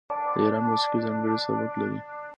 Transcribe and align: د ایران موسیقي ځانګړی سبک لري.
د 0.35 0.37
ایران 0.41 0.63
موسیقي 0.69 0.99
ځانګړی 1.05 1.37
سبک 1.45 1.71
لري. 1.79 1.99